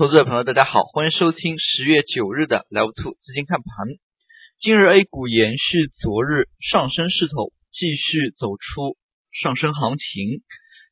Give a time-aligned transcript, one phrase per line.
[0.00, 3.86] 投资者朋友，大家好，欢迎收听十月九日的 Level Two 资金看盘。
[4.58, 8.96] 今日 A 股延续昨日上升势头，继续走出
[9.30, 10.40] 上升行情，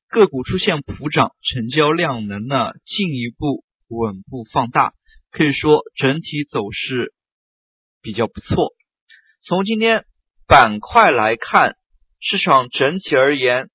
[0.08, 4.92] 个股出现普涨，成交量能呢进一步稳步放大，
[5.30, 7.14] 可以说整体走势
[8.02, 8.74] 比较不错。
[9.42, 10.04] 从今天
[10.46, 11.76] 板块来看，
[12.20, 13.70] 市场整体而言，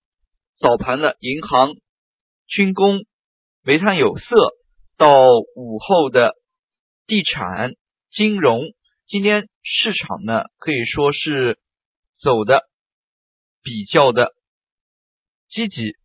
[0.59, 1.71] 早盘的银行、
[2.45, 3.03] 军工、
[3.63, 4.25] 煤炭、有色。
[5.03, 5.09] 到
[5.57, 6.31] 午后的
[7.07, 7.73] 地产、
[8.13, 8.61] 金融，
[9.05, 11.59] 今天市场呢可以说是
[12.21, 12.61] 走的
[13.63, 14.29] 比较的
[15.49, 15.97] 积极，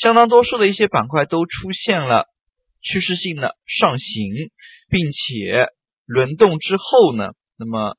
[0.00, 2.26] 相当多数的一些板块都出现了
[2.82, 4.52] 趋势性的上行，
[4.90, 5.66] 并且
[6.06, 7.96] 轮动之后呢，那么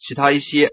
[0.00, 0.70] 其他一些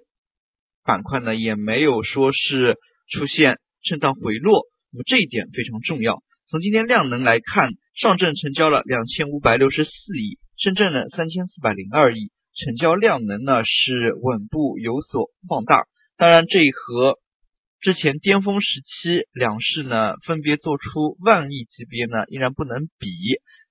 [0.83, 2.79] 板块呢也没有说是
[3.11, 6.23] 出现震荡回落，那么这一点非常重要。
[6.49, 15.83] 从今天量能来看，上证成交了两千五百六十四亿，深圳呢三千四百零二亿，成交量能呢是稳步有所放大。
[16.17, 17.19] 当然，这和
[17.81, 23.07] 之前巅峰时期两市呢分别做出万亿级别呢依然不能比，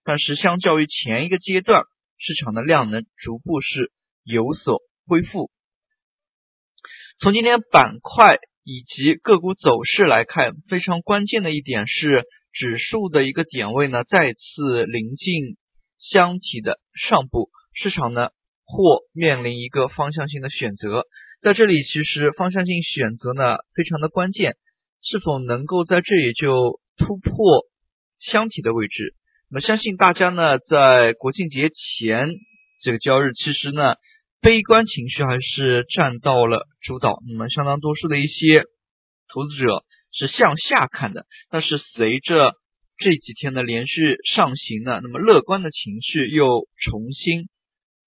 [0.05, 1.83] 但是相较于前一个阶段，
[2.19, 3.91] 市场的量能逐步是
[4.23, 5.51] 有所恢复。
[7.19, 12.25] 从今天板块以及个股走势来看，非常关键的一点是。
[12.53, 15.56] 指数的一个点位呢，再次临近
[15.98, 18.28] 箱体的上部，市场呢
[18.64, 21.05] 或面临一个方向性的选择。
[21.41, 24.56] 在这里，其实方向性选择呢非常的关键，
[25.03, 27.64] 是否能够在这里就突破
[28.20, 29.14] 箱体的位置？
[29.50, 32.28] 那么，相信大家呢在国庆节前
[32.83, 33.95] 这个交易日，其实呢
[34.41, 37.19] 悲观情绪还是占到了主导。
[37.27, 38.64] 那么，相当多数的一些
[39.33, 39.84] 投资者。
[40.12, 42.55] 是向下看的，但是随着
[42.98, 47.48] 这几天的连续上行呢，那么乐观的情绪又重新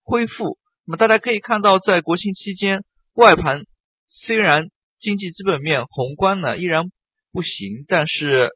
[0.04, 0.60] 恢复。
[0.86, 2.84] 那么大家可以看到，在国庆期间，
[3.16, 3.64] 外盘
[4.10, 6.92] 虽然经济基本面宏观呢依然
[7.32, 8.52] 不行，但是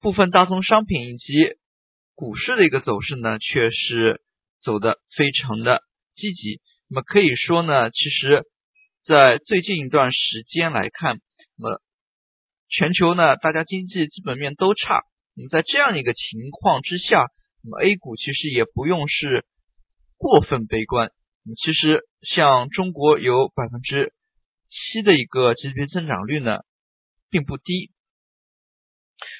[0.00, 1.52] 部分大宗商品以及
[2.14, 4.22] 股市的一个走势呢，却是
[4.62, 5.82] 走的非常的
[6.16, 6.60] 积极。
[6.88, 8.44] 那么可以说呢，其实，
[9.04, 11.18] 在最近一段时间来看，
[11.58, 11.80] 那么。
[12.68, 15.00] 全球呢，大家经济基本面都差。
[15.34, 17.26] 那么在这样一个情况之下，
[17.62, 19.44] 那么 A 股其实也不用是
[20.16, 21.10] 过分悲观。
[21.64, 24.12] 其实像中国有百分之
[24.68, 26.58] 七的一个 GDP 增长率呢，
[27.30, 27.90] 并不低。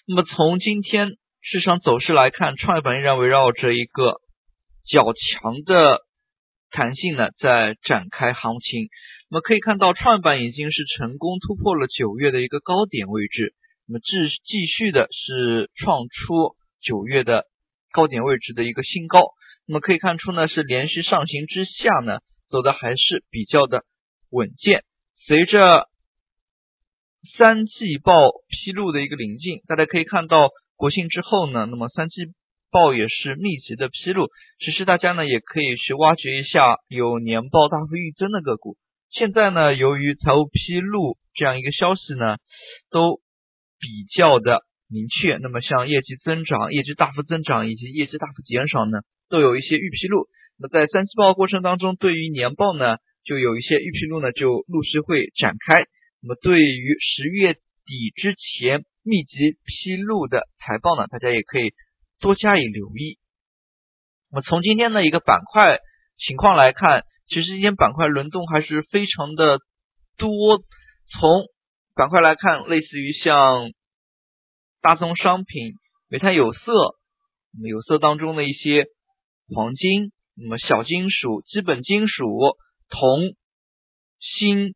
[0.06, 4.20] 那么从今天市场走势来看，创业板依然围绕着一个
[4.86, 6.00] 较强的
[6.70, 8.88] 弹性呢，在展开行情。
[9.30, 13.54] 那么可以看到，创业板已经是成功突破了九月的一个高点位置，
[13.86, 14.06] 那么继
[14.44, 17.44] 继续的是创出九月的
[17.92, 19.20] 高点位置的一个新高。
[19.66, 23.84] 那么可以看出呢，是连续上行之下呢，走的还是比较的
[24.30, 24.82] 稳健。
[25.26, 25.88] 随着
[27.36, 28.14] 三季报
[28.48, 32.22] 披露的一个临近，大家可以看到国庆之后呢，那么三季
[32.70, 34.28] 报也是密集的披露。
[34.58, 38.76] 其实大家呢也可以去挖掘一下有年报大幅预增的个股。
[39.10, 42.36] 现在呢，由于财务披露这样一个消息呢，
[42.90, 43.20] 都
[43.80, 45.38] 比较的明确。
[45.40, 48.98] 那么像业绩增长、业绩大幅增长以及业绩大幅减少呢，
[49.30, 50.28] 都有一些预披露。
[50.58, 55.84] 那么在三季报过程当中，对于年报呢，就有一些预披露呢，就陆续会展开。
[56.20, 61.70] 那么对于十月底之前密集披露的财报呢，大家也可以
[62.20, 63.18] 多加以留意。
[64.30, 65.78] 那么从今天的一个板块
[66.18, 67.04] 情况来看。
[67.30, 69.58] 其实今天板块轮动还是非常的
[70.16, 70.62] 多。
[71.12, 71.44] 从
[71.94, 73.70] 板块来看，类似于像
[74.80, 75.74] 大宗商品、
[76.08, 76.60] 煤炭、有色，
[77.52, 78.86] 那么有色当中的一些
[79.54, 82.24] 黄金，那么小金属、基本金属、
[82.88, 83.20] 铜、
[84.20, 84.74] 锌、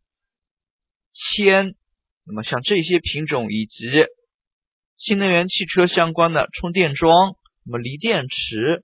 [1.14, 1.74] 铅，
[2.26, 3.88] 那么像这些品种以及
[4.98, 8.82] 新能源汽车相关的充电桩，那么锂电池、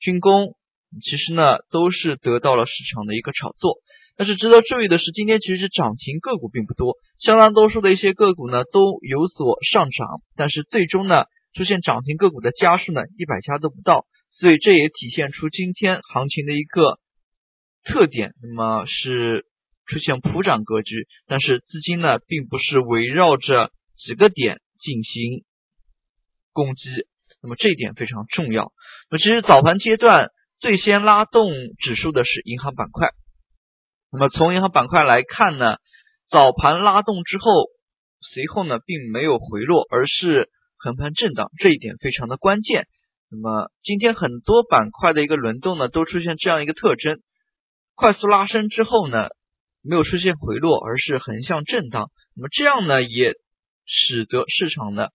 [0.00, 0.54] 军工。
[1.02, 3.78] 其实呢，都是得到了市场的一个炒作。
[4.18, 11.24] 但是值得注意的是，今天其实涨停个股并不多，相当多数的一些个股呢都有所上涨，但是最终呢
[11.54, 14.04] 出现涨停个股的家数呢一百家都不到，
[14.38, 16.98] 所以这也体现出今天行情的一个
[17.84, 19.46] 特点，那么是
[19.86, 25.44] 出现普涨格局，但是资金呢并不是围绕着几个点进行
[26.52, 26.82] 攻击，
[27.42, 28.72] 那么这一点非常重要。
[29.10, 30.28] 那其实早盘阶段。
[30.62, 31.50] 最先拉动
[31.80, 33.08] 指数的是银行板块，
[34.12, 35.78] 那么从银行板块来看呢，
[36.30, 37.66] 早盘拉动之后，
[38.32, 42.86] 随后呢并没有回落，而是横盘震荡，这一点非常的关键。
[43.28, 47.18] 那么今天很多板块的一个轮动呢，都出现这样一个特征：
[47.96, 49.30] 快速拉升之后呢，
[49.82, 52.12] 没有出现回落，而是横向震荡。
[52.36, 53.32] 那么这样呢，也
[53.86, 55.12] 使得市场的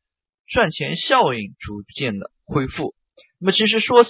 [0.47, 2.93] 赚钱效应逐渐的恢复。
[3.39, 4.09] 那么其实说起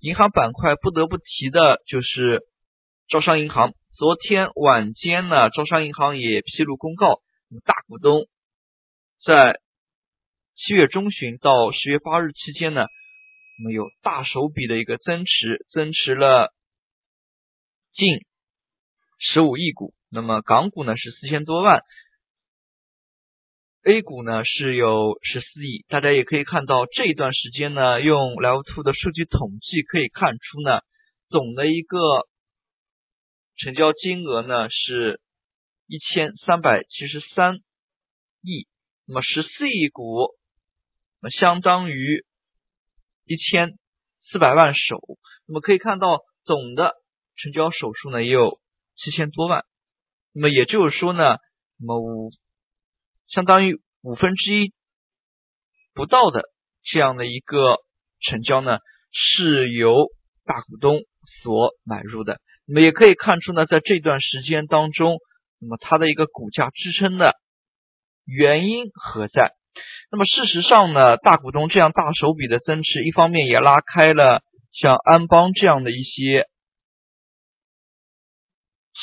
[0.00, 2.42] 银行板块，不得不提的就是
[3.08, 3.72] 招商银行。
[3.96, 7.20] 昨天晚间呢，招商银行也披露公告，
[7.64, 8.26] 大股东
[9.24, 9.60] 在
[10.56, 12.86] 七月中旬到十月八日期间呢。
[13.58, 16.52] 那么有大手笔的一个增持，增持了
[17.92, 18.18] 近
[19.20, 19.94] 十五亿股。
[20.10, 21.80] 那么港股呢是四千多万
[23.84, 25.84] ，A 股呢是有十四亿。
[25.88, 30.80] 大家也可以看到这一段时间呢，用 Level Two 的数据统计可以看出呢，
[31.28, 31.98] 总的一个
[33.56, 35.20] 成交金额呢是
[35.86, 37.56] 一千三百七十三
[38.42, 38.66] 亿。
[39.06, 40.34] 那么十四亿股，
[41.20, 42.24] 那么相当于。
[43.26, 43.78] 一千
[44.30, 45.00] 四百万手，
[45.48, 46.92] 那么可以看到总的
[47.36, 48.60] 成交手数呢也有
[48.96, 49.64] 七千多万，
[50.34, 51.38] 那么也就是说呢，
[51.78, 52.30] 那么五
[53.28, 54.72] 相当于五分之一
[55.94, 56.42] 不到的
[56.82, 57.78] 这样的一个
[58.20, 58.78] 成交呢
[59.12, 60.08] 是由
[60.44, 61.00] 大股东
[61.42, 65.18] 所买入的，那么也可以看出呢，在这段时间当中，
[65.58, 67.34] 那么它的一个股价支撑的
[68.24, 69.54] 原因何在？
[70.10, 74.42] 那么事实上呢，大股东这样大手笔的增持，一方面也拉开了
[74.72, 76.46] 像安邦这样的一些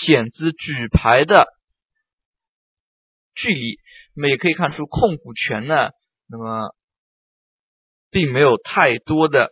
[0.05, 1.47] 险资举牌的
[3.35, 3.80] 距离。
[4.15, 5.89] 那么也可以看出控股权呢，
[6.29, 6.73] 那么
[8.09, 9.49] 并没有太多的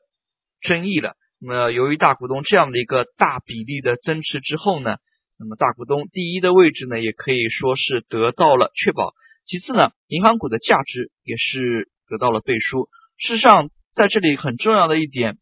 [0.61, 1.13] 争议了。
[1.41, 4.97] 那么由于大股东这样的一个大比例的增持之后呢，
[5.39, 9.13] 那么大股东第一的位置呢，也可以说是得到了确保。
[9.47, 12.89] 其次呢，银行股的价值也是得到了背书。
[13.17, 15.37] 事实上，在这里很重要的一点，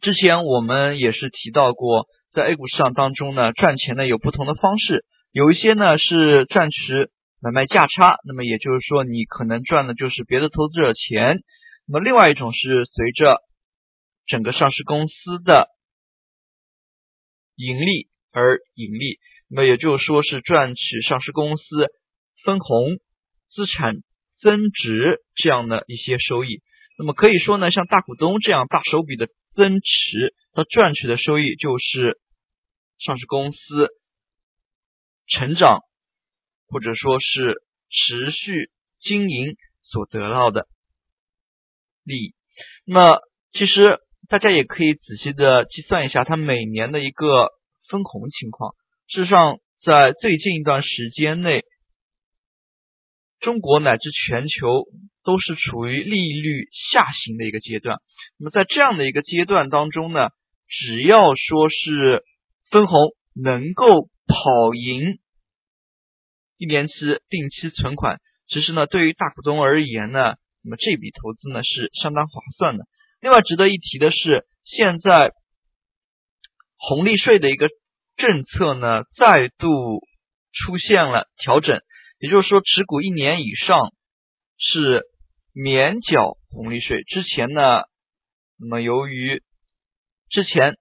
[0.00, 6.78] 之前我们也是提到过，在 A 股市场当中呢，赚钱呢有不同的方式，有一些呢是赚取
[7.40, 11.38] 买卖价差，那么也就是说你可能赚的就是别的投资者钱。
[11.86, 13.38] 那么另外一种是随着
[14.26, 15.68] 整个上市公司的
[17.56, 21.64] 盈利而盈利，那么也就是说是赚取上市公司
[22.44, 22.98] 分红。
[23.52, 23.96] 资产
[24.40, 26.62] 增值这样的一些收益，
[26.96, 29.26] 那么可以说呢，像大股东这样大手笔的
[29.56, 32.20] 增持，它赚取的收益就是
[33.00, 33.58] 上市公司
[35.26, 35.80] 成长
[36.70, 37.56] 或者说是
[37.90, 38.70] 持续
[39.00, 40.66] 经营所得到的
[42.04, 42.34] 利益。
[42.84, 43.18] 那
[43.52, 47.48] 其实大家也可以仔细的计算一下，它每年的一个
[47.88, 48.74] 分红情况。
[49.08, 51.64] 事实上，在最近一段时间内。
[53.40, 54.84] 中国乃至全球
[55.24, 57.96] 都是处于利率下行的一个阶段。
[58.38, 60.28] 那么在这样的一个阶段当中呢，
[60.68, 62.22] 只要说是
[62.70, 62.98] 分红
[63.34, 65.18] 能够跑赢
[66.60, 66.94] 一年期
[67.30, 72.84] 定期存款，其实呢，对于大股东而言呢，那么这笔投资呢是相当划算的。
[73.22, 75.32] 另外值得一提的是，现在
[76.76, 77.70] 红利税的一个
[78.18, 80.02] 政策呢再度
[80.52, 81.80] 出现了调整。
[82.18, 83.94] 也就是说，持股一年以上
[84.58, 85.04] 是
[85.54, 87.02] 免缴红利税。
[87.04, 87.84] 之前呢，
[88.58, 89.42] 那么由于
[90.28, 90.74] 之前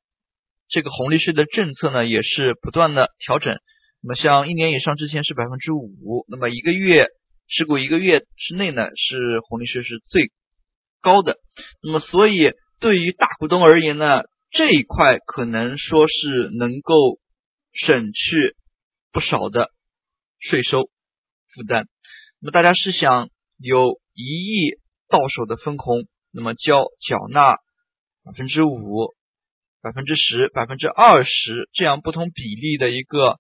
[0.68, 3.58] 这个红利税的政策呢，也是不断的调整。
[4.02, 7.08] 那么像一年以上之前是百分之五，那么一个月
[7.48, 10.32] 持股一个月之内呢，是红利税是最
[11.02, 11.38] 高的。
[11.84, 17.20] 那么所以对于大股东而言呢，这一块可能说是能够
[17.74, 18.56] 省去
[19.12, 19.70] 不少的
[20.40, 20.90] 税收。
[21.56, 21.88] 负担，
[22.40, 24.78] 那么大家试想，有一亿
[25.10, 27.56] 到手的分红，那么交缴纳
[28.24, 29.14] 百分之五、
[29.82, 33.40] 百分之十、百分之二十这样不同比例的一个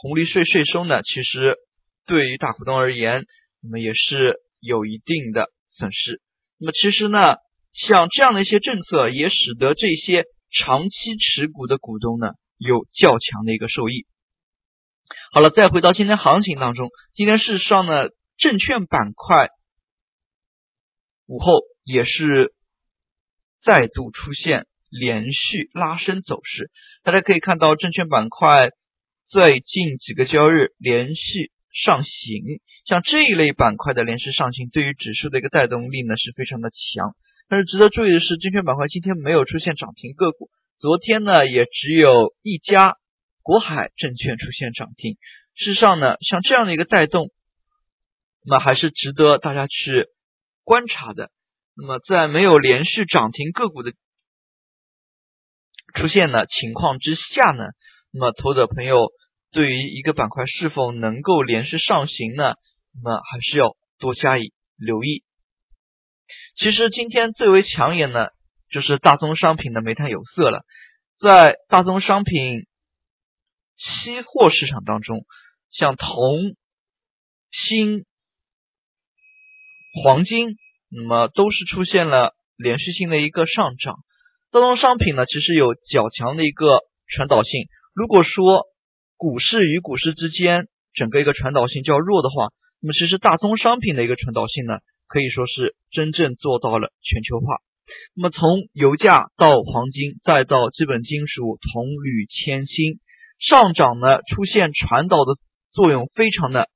[0.00, 1.02] 红利税税收呢？
[1.02, 1.56] 其实
[2.06, 3.26] 对于大股东而言，
[3.60, 6.22] 那么也是有一定的损失。
[6.58, 7.18] 那么其实呢，
[7.72, 12.28] 像这样的一些政策，也使得这些长期持股的股东呢，
[12.58, 14.06] 有较强的一个受益。
[15.32, 19.48] 好了，再回到今天行情当中，今天事实上呢，证券板块
[21.26, 22.54] 午后也是
[23.64, 26.70] 再度出现连续拉升走势。
[27.02, 28.70] 大家可以看到，证券板块
[29.28, 31.50] 最近几个交易日连续
[31.84, 37.14] 上行，像这一类板块的连续上行，对于指数的一个带动力呢是非常的强。
[37.48, 42.94] 但是值得注意的是，证券板块今天没有出现涨停个股，昨天呢也只有一家。
[43.40, 45.14] 国海证券出现涨停，
[45.54, 47.30] 事实上呢，像这样的一个带动，
[48.44, 50.04] 那还是值得大家去
[50.64, 51.30] 观察的。
[51.74, 53.92] 那么在没有连续涨停个股的
[55.94, 57.68] 出现的情况之下呢，
[58.12, 59.10] 那么投资者朋友
[59.52, 62.54] 对于一个板块是否能够连续上行呢，
[63.02, 65.24] 那么还是要多加以留意。
[66.56, 68.32] 其实今天最为抢眼的，
[68.70, 70.64] 就是大宗商品的煤炭有色了。
[71.20, 72.66] 在大宗商品
[73.76, 75.24] 期货市场当中，
[75.70, 76.54] 像铜、
[77.50, 78.04] 锌、
[80.02, 80.56] 黄金，
[80.90, 83.96] 那么都是出现了连续性的一个上涨。
[84.50, 87.68] 大宗商品呢，其实有较强的一个传导性。
[87.98, 88.62] 如果说
[89.16, 92.46] 股市与股市之间整个一个传导性较弱的话，
[92.80, 94.74] 那么其实大宗商品的一个传导性呢？
[95.08, 97.56] 可以说是真正做到了全球化。
[98.14, 103.00] 那么从油价到黄金，再到基本金属铜、铝、铅、锌
[103.40, 105.34] 上涨呢，出现传导的
[105.72, 106.68] 作用非常的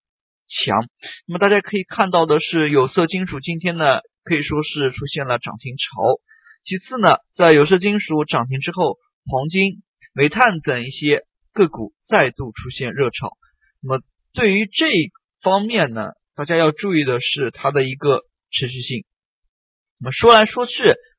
[0.48, 0.88] 强。
[1.28, 6.18] 那么大家可以看到的是，有色金属今天呢可以说是出现了涨停潮。
[6.64, 8.96] 其次呢，在有色金属涨停之后，
[9.30, 13.30] 黄金、煤炭等一些个股再度出现热炒。
[13.82, 14.02] 那么
[14.32, 14.86] 对于这
[15.42, 16.12] 方面呢？
[16.34, 19.04] 大家要注意的是它的一个持续性。
[20.00, 20.72] 那么说来说去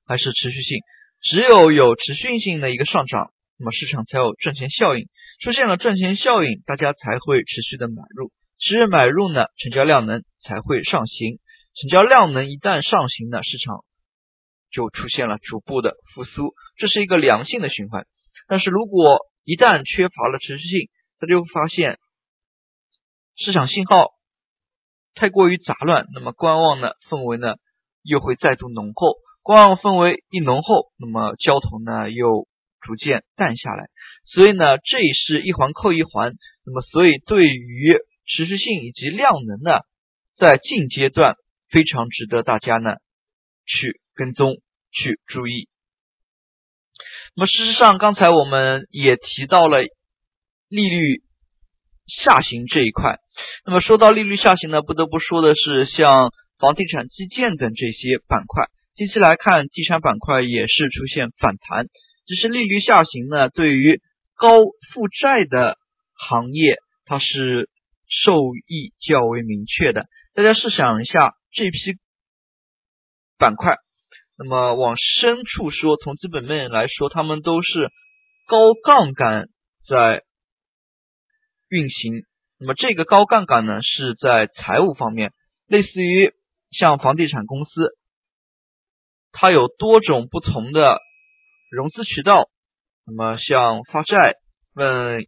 [0.07, 0.79] 还是持续性，
[1.21, 5.05] 只有有持续性的一个上涨，那么市场才有赚钱效应。
[5.39, 8.31] 出现了赚钱效应，大家才会持续的买入。
[8.59, 11.38] 持续买入呢，成交量能才会上行。
[11.75, 13.85] 成交量能一旦上行呢，市场
[14.71, 18.07] 就出现了逐步的复苏，这是一个良性的循环。
[18.53, 21.98] 但是如果一旦缺乏了持续性，大家会发现
[23.36, 24.12] 市场信号。
[25.15, 27.55] 太过于杂乱，那么观望的氛围呢
[28.03, 29.15] 又会再度浓厚。
[29.41, 32.48] 观望氛围一浓厚，那么交投呢又
[32.79, 33.88] 逐渐淡下来。
[34.25, 36.33] 所以呢，这也是一环扣一环。
[36.63, 39.79] 那么，所以对于持续性以及量能呢，
[40.38, 41.33] 在近阶段
[41.72, 42.98] 非常值得大家呢
[43.65, 44.57] 去跟踪、
[44.91, 45.69] 去注意。
[47.35, 49.81] 那么，事实上，刚才我们也提到了
[50.69, 51.21] 利率
[52.05, 53.17] 下行这一块。
[53.65, 58.67] 那么说到利率下行呢，不得不说的是像房地产、基建等这些板块。
[58.95, 61.87] 近期来看，地产板块也是出现反弹。
[62.27, 63.99] 只是利率下行呢，对于
[64.35, 64.57] 高
[64.93, 65.77] 负债的
[66.29, 67.67] 行业，它是
[68.07, 70.05] 受益较为明确的。
[70.35, 71.79] 大家试想一下，这批
[73.39, 73.75] 板块，
[74.35, 77.91] 那么往深处说，从基本面来说，他们都是
[78.47, 79.47] 高杠杆
[79.87, 80.23] 在
[81.69, 82.23] 运行。
[82.59, 85.33] 那么这个高杠杆呢，是在财务方面，
[85.67, 86.33] 类似于
[86.71, 87.95] 像房地产公司，
[89.31, 90.99] 它有多种不同的
[91.69, 92.49] 融资渠道。
[93.05, 94.35] 那么像发债、
[94.73, 95.27] 问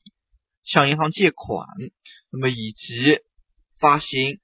[0.63, 1.67] 向银行借款，
[2.31, 3.19] 那么以及
[3.79, 4.39] 发行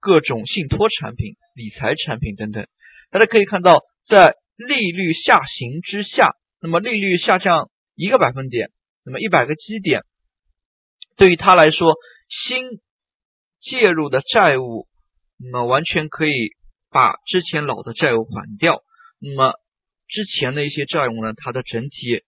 [0.00, 2.66] 各种信托产品、理财产品等等。
[3.10, 8.70] 大家可以看到，在利率下行之下，那么利率下降一个百分点，
[9.04, 10.02] 那么一百个基点。
[11.16, 11.94] 对于他来说，
[12.46, 12.80] 新
[13.60, 14.86] 介入的债务，
[15.38, 16.32] 那么完全可以
[16.90, 18.82] 把之前老的债务还掉。
[19.18, 19.54] 那么
[20.08, 22.22] 之前的一些债务呢，它的整体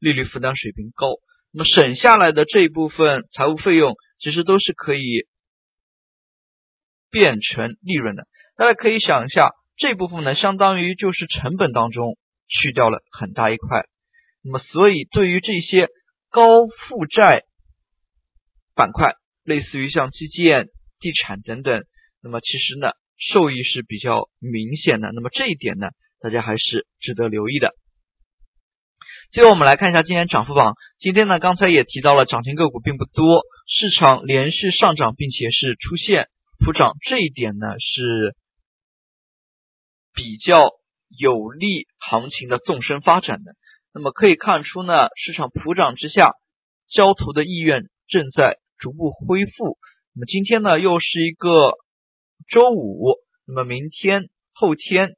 [0.00, 1.14] 利率负担水平高，
[1.52, 5.26] 那么省下来的这一部分财务费用，其实都是可以
[7.10, 8.24] 变成利润的。
[8.56, 12.16] 大家可以想一下，这部分呢，相当于就是成本当中
[12.48, 13.84] 去掉了很大一块。
[14.42, 15.88] 那么，所以对于这些
[16.30, 17.42] 高负债，
[18.74, 19.14] 板块
[19.44, 20.66] 类似于像基建、
[21.00, 21.82] 地产等等，
[22.22, 25.10] 那么其实呢，受益是比较明显的。
[25.12, 25.88] 那么这一点呢，
[26.20, 27.72] 大家还是值得留意的。
[29.32, 30.74] 最后我们来看一下今天涨幅榜。
[31.00, 36.28] 今天呢，刚才也提到了涨停个股并不多，市场连续上涨，并且是出现
[36.64, 38.34] 普涨，这一点呢是
[40.36, 40.68] 比较
[41.08, 43.52] 有利行情的纵深发展的。
[43.94, 46.32] 那么可以看出呢，市场普涨之下，
[46.90, 48.58] 交投的意愿正在。
[48.78, 49.78] 逐步恢复。
[50.12, 51.72] 那么今天呢，又是一个
[52.50, 53.14] 周五。
[53.46, 55.16] 那么明天、后天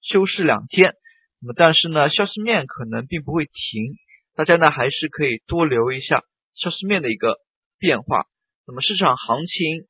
[0.00, 0.92] 休市两天。
[1.40, 3.96] 那么但是呢，消息面可能并不会停。
[4.36, 6.22] 大家呢，还是可以多留一下
[6.54, 7.38] 消息面的一个
[7.80, 8.26] 变化。
[8.64, 9.88] 那么市场行情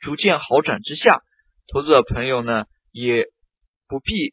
[0.00, 1.20] 逐渐好转之下，
[1.72, 3.26] 投资者朋友呢，也
[3.92, 4.32] 不必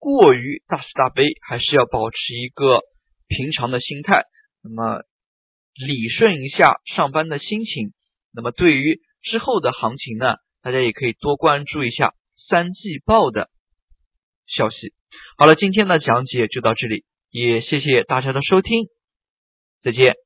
[0.00, 2.80] 过于大喜大悲，还是要保持一个
[3.28, 4.24] 平常的心态。
[4.64, 5.04] 那么。
[5.74, 7.94] 理顺一下上班的心情，
[8.30, 12.12] 那么对于之后的行情呢，大家也可以多关注一下
[12.46, 13.48] 三季报的
[14.46, 14.92] 消息。
[15.38, 18.84] 好了，今天的讲解就到这里，也谢谢大家的收听，
[19.82, 20.21] 再见。